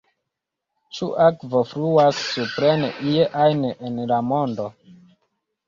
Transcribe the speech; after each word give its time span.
Ĉu 0.99 1.09
akvo 1.25 1.61
fluas 1.73 2.23
supren 2.31 2.87
ie 3.13 3.29
ajn 3.45 3.63
en 3.71 4.03
la 4.15 4.21
mondo? 4.33 4.69